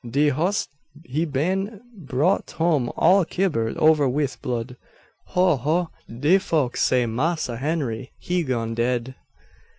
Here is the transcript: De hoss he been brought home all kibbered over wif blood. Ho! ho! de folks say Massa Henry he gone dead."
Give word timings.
De 0.09 0.29
hoss 0.29 0.67
he 1.05 1.25
been 1.25 1.79
brought 1.95 2.49
home 2.57 2.91
all 2.97 3.23
kibbered 3.23 3.77
over 3.77 4.09
wif 4.09 4.41
blood. 4.41 4.75
Ho! 5.25 5.57
ho! 5.57 5.91
de 6.09 6.39
folks 6.39 6.81
say 6.81 7.05
Massa 7.05 7.57
Henry 7.57 8.11
he 8.17 8.41
gone 8.41 8.73
dead." 8.73 9.13